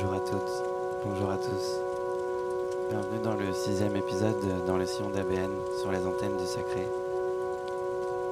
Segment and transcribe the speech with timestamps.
[0.00, 0.64] Bonjour à toutes,
[1.04, 1.80] bonjour à tous.
[2.88, 5.50] Bienvenue dans le sixième épisode de Dans le sillon d'ABN
[5.80, 6.86] sur les antennes du sacré.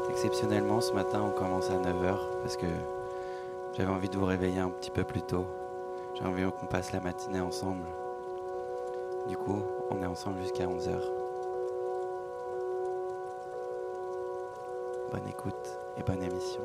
[0.09, 2.69] Exceptionnellement, ce matin, on commence à 9h parce que
[3.73, 5.45] j'avais envie de vous réveiller un petit peu plus tôt.
[6.15, 7.89] J'ai envie qu'on passe la matinée ensemble.
[9.27, 10.95] Du coup, on est ensemble jusqu'à 11h.
[15.11, 16.63] Bonne écoute et bonne émission.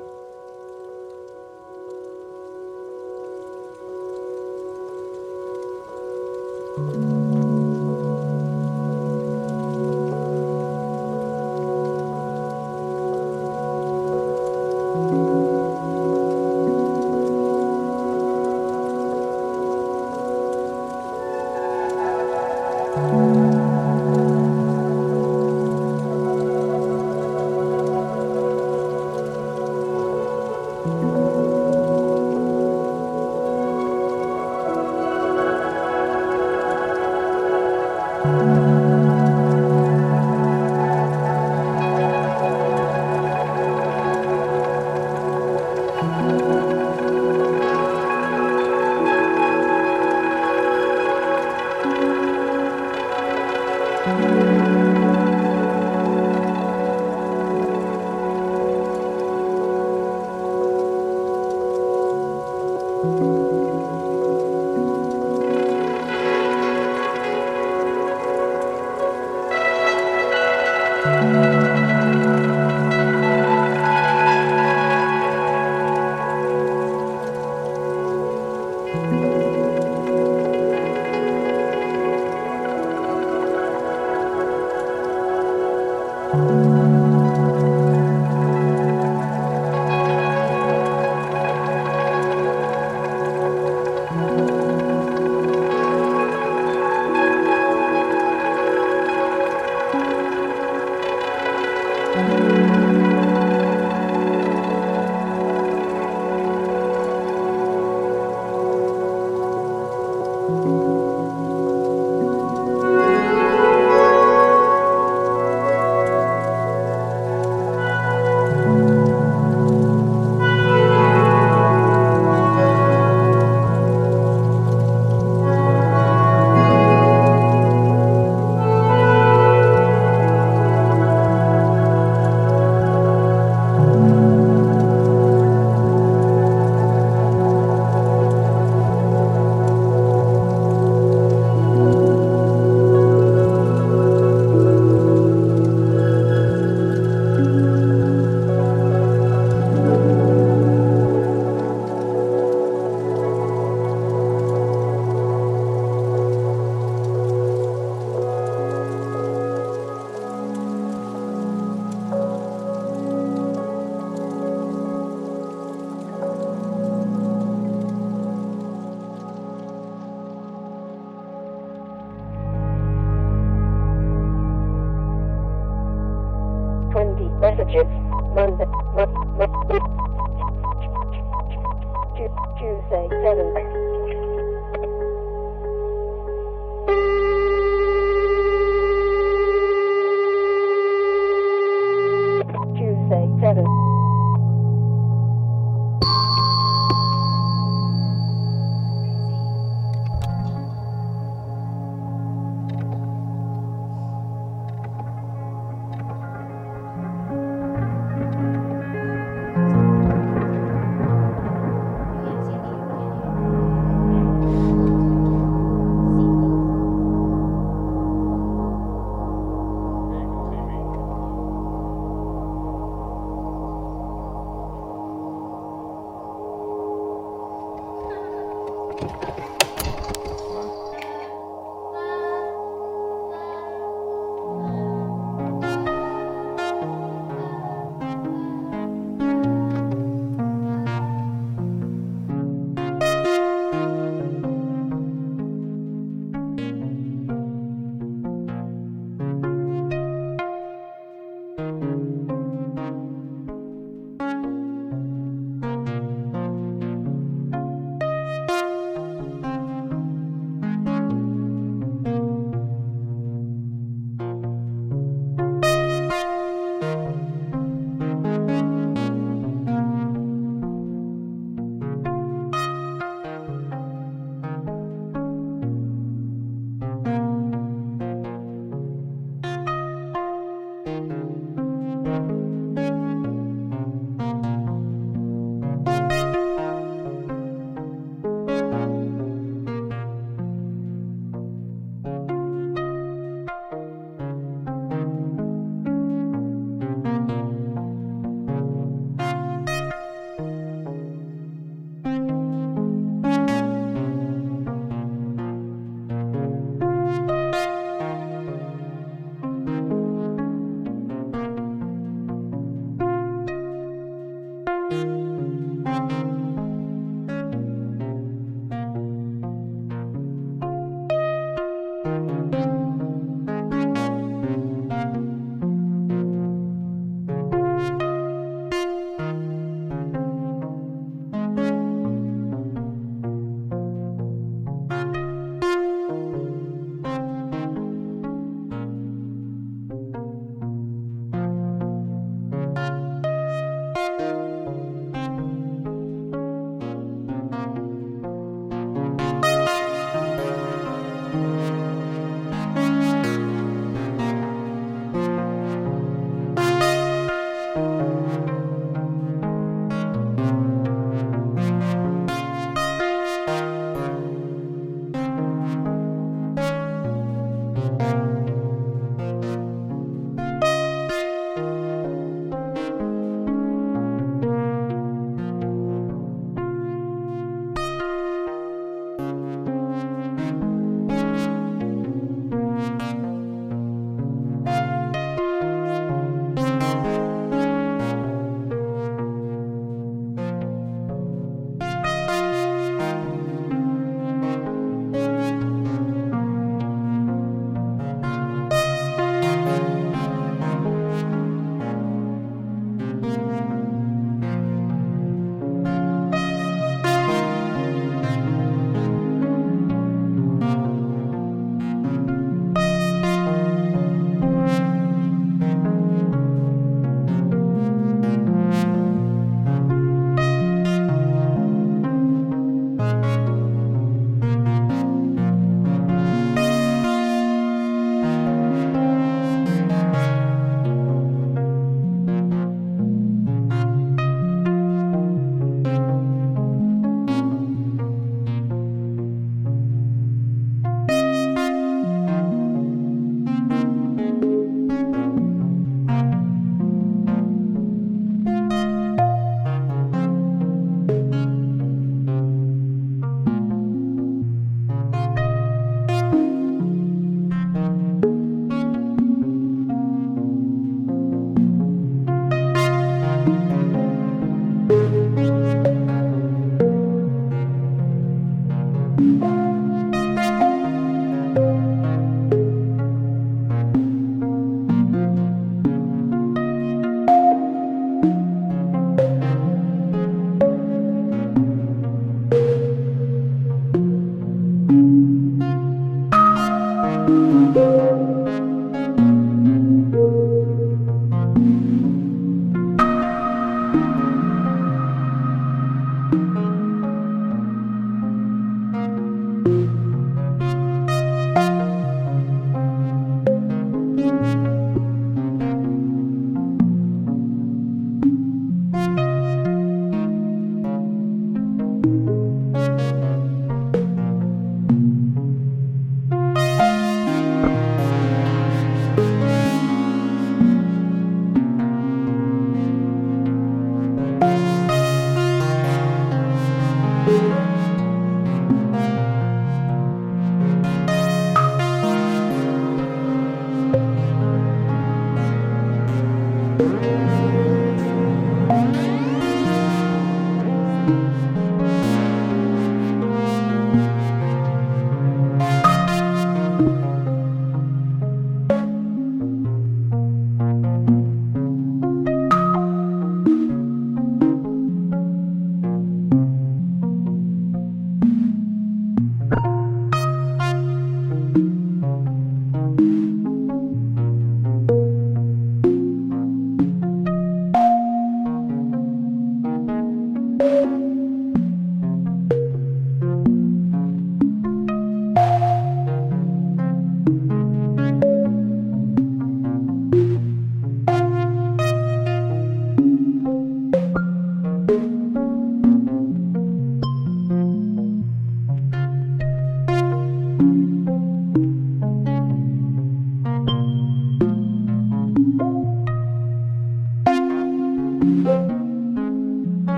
[193.12, 193.91] say, seven.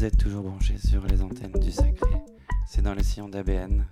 [0.00, 2.14] Vous êtes toujours branchés sur les antennes du sacré.
[2.66, 3.84] C'est dans le sillon d'ABN.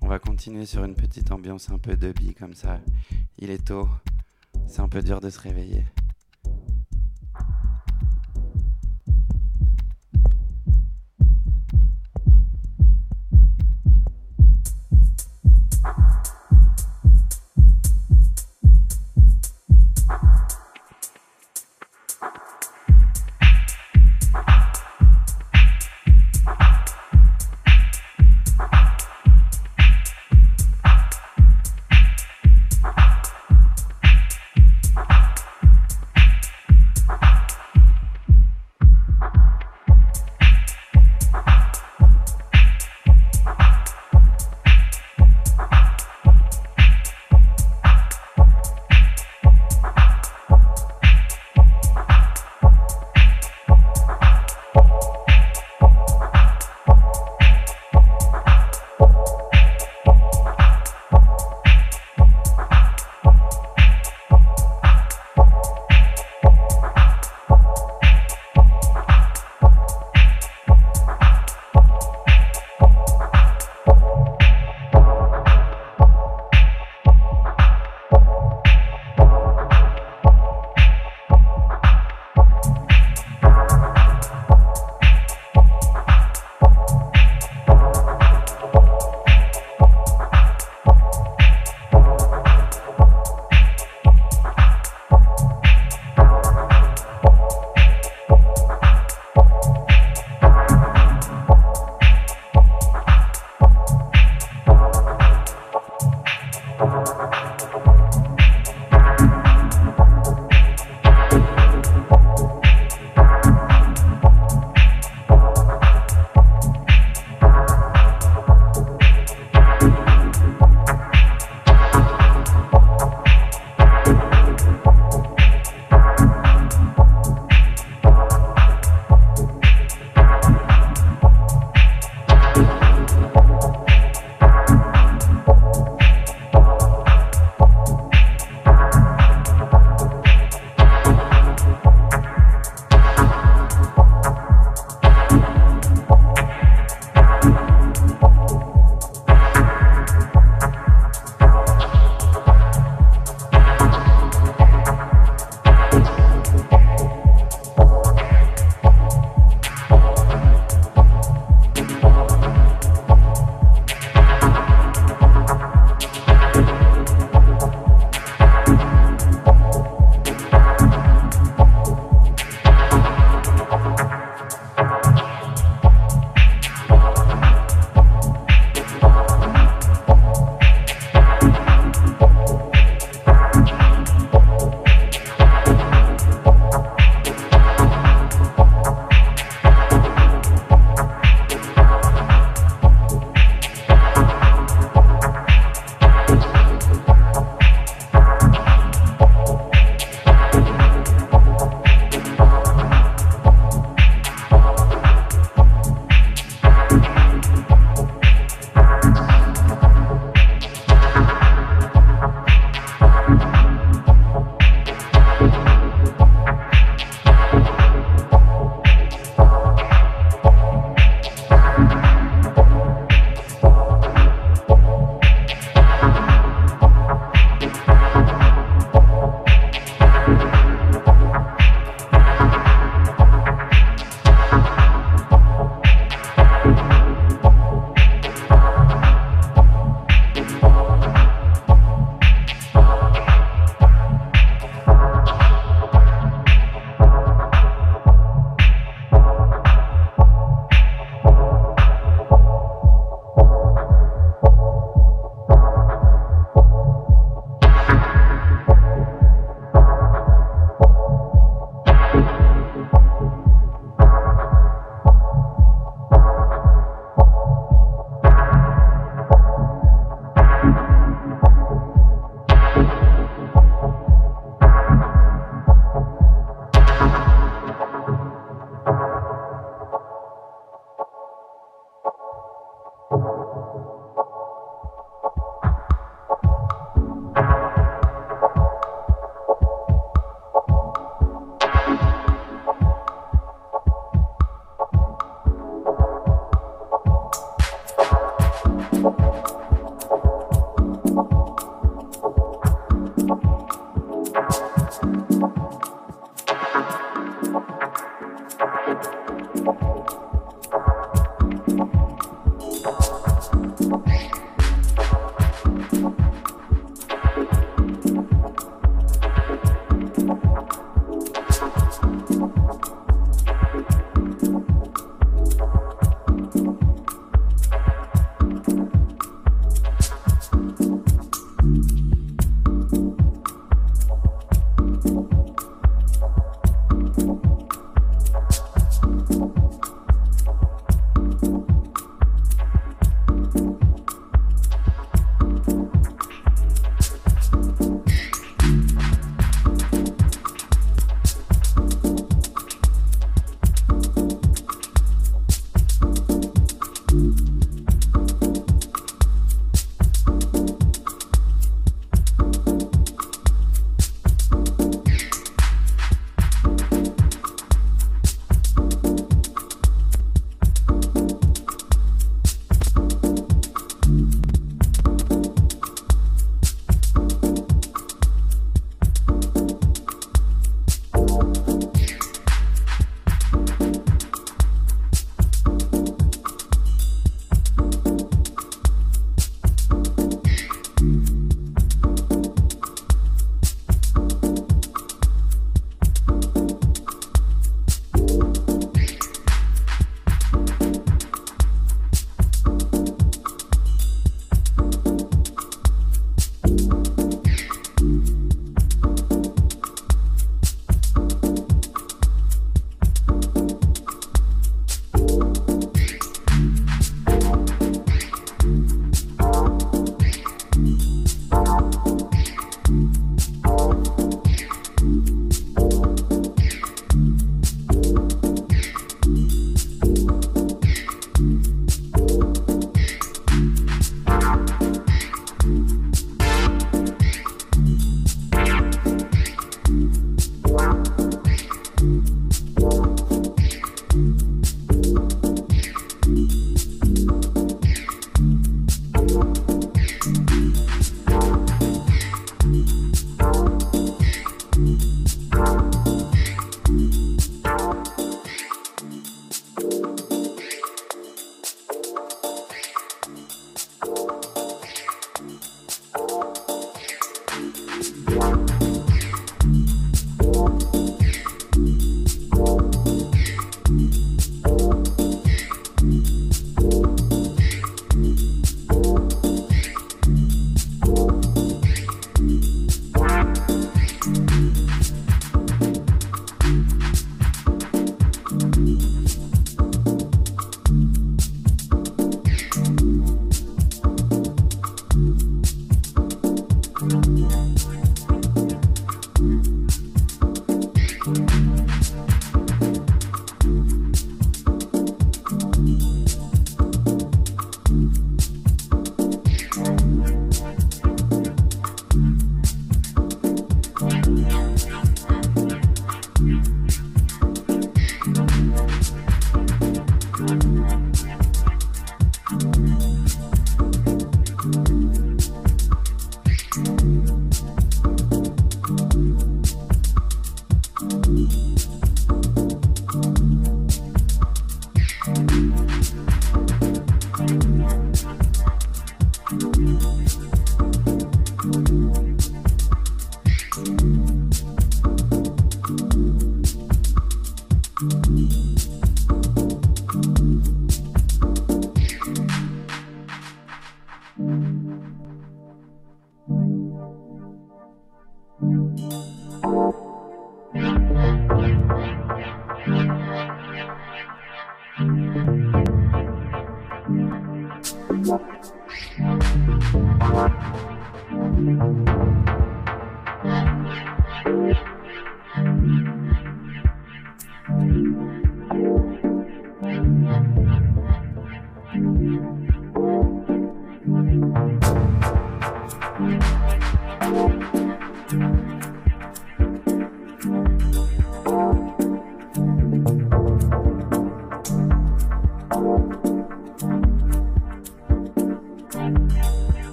[0.00, 2.80] On va continuer sur une petite ambiance un peu dubby comme ça.
[3.36, 3.86] Il est tôt.
[4.66, 5.84] C'est un peu dur de se réveiller.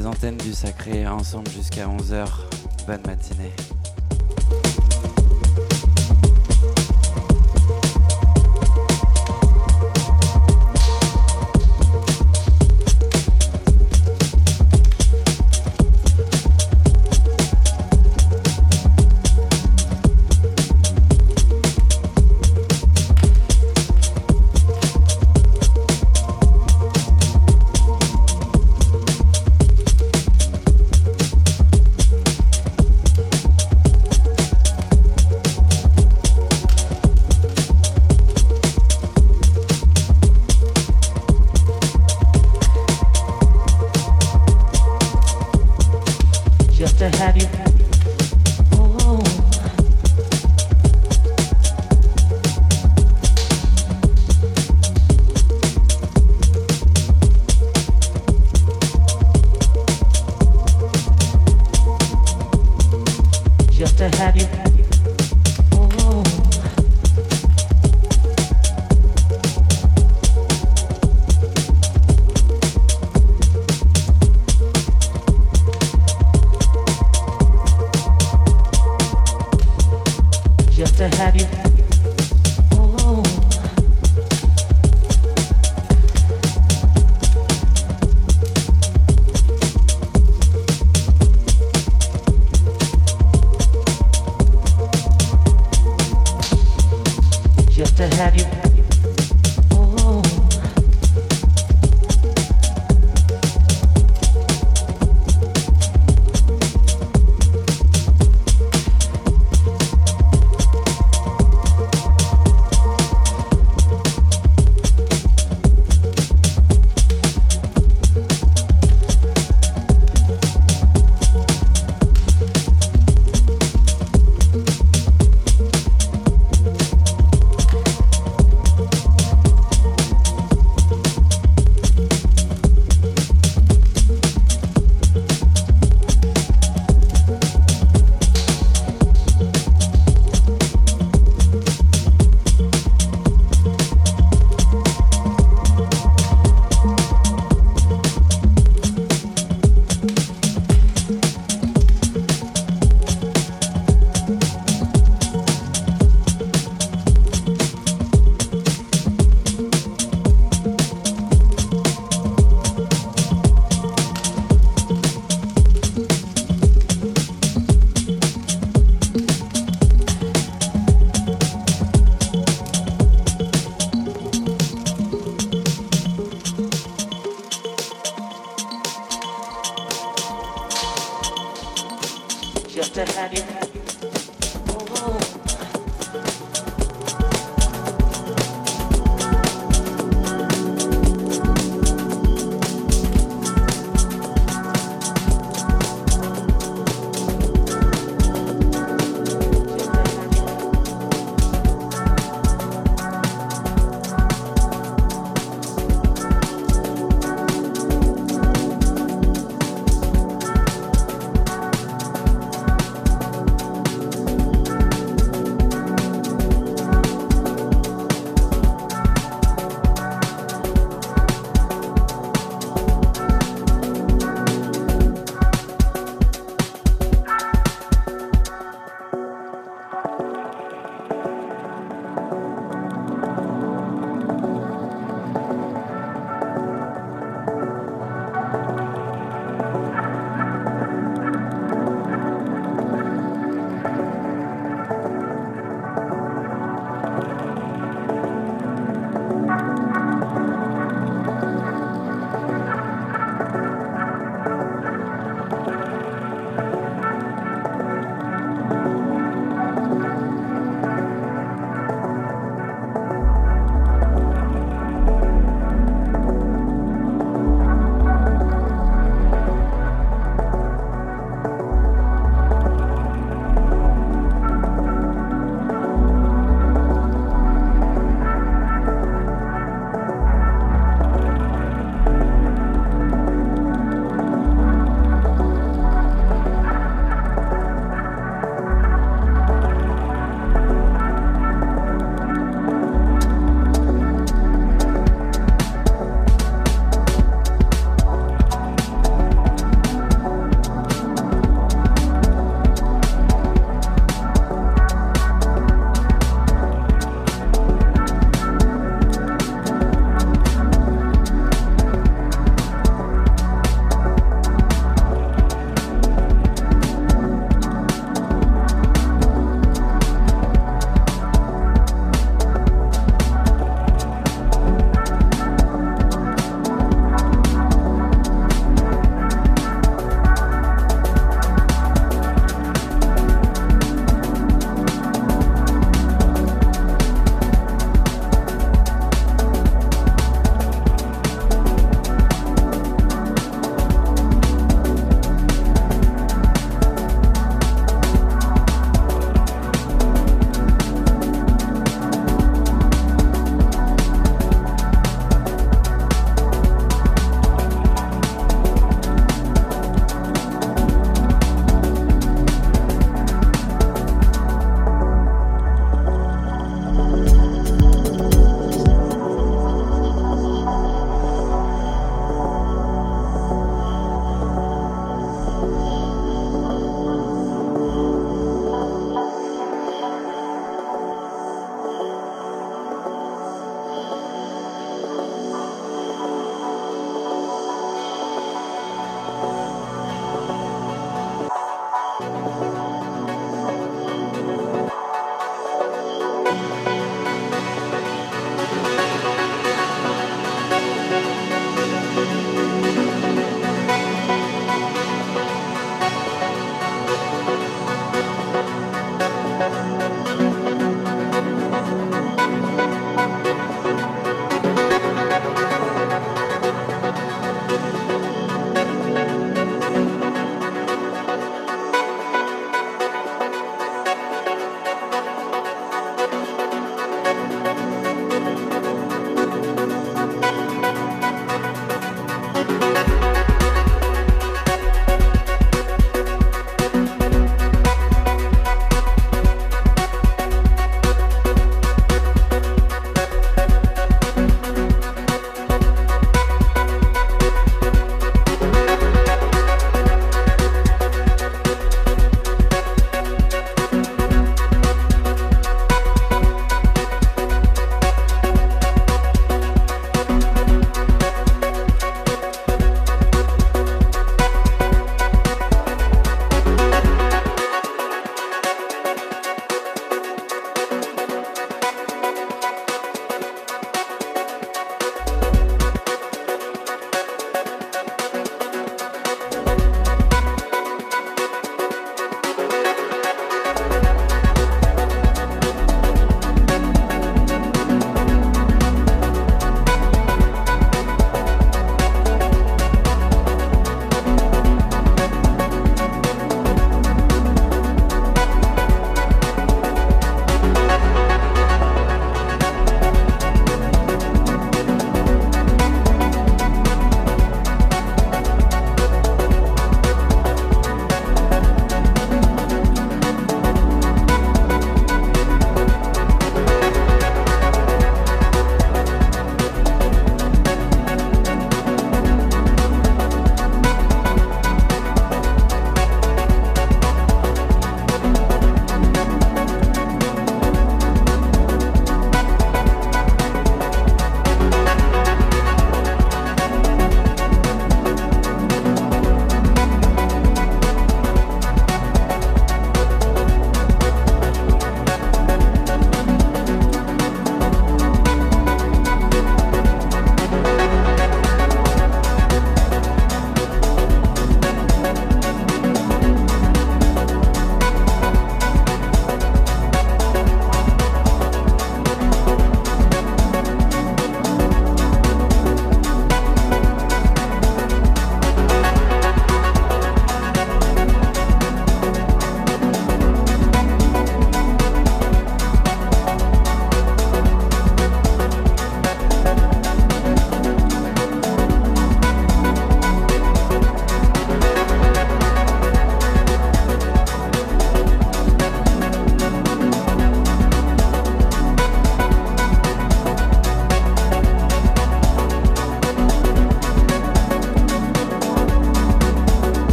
[0.00, 2.26] Les antennes du Sacré, ensemble jusqu'à 11h.
[2.86, 3.52] Bonne matinée.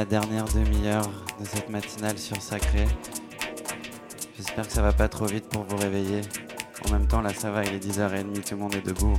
[0.00, 2.86] La dernière demi-heure de cette matinale sur Sacré.
[4.34, 6.22] J'espère que ça va pas trop vite pour vous réveiller.
[6.88, 9.18] En même temps, là, ça va, il est 10h30, tout le monde est debout.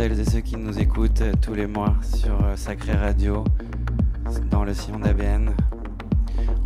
[0.00, 3.44] Celles et ceux qui nous écoutent tous les mois sur euh, Sacré Radio,
[4.50, 5.50] dans le sillon d'ABN.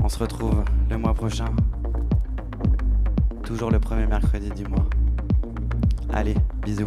[0.05, 1.47] On se retrouve le mois prochain,
[3.43, 4.89] toujours le premier mercredi du mois.
[6.13, 6.87] Allez, bisous.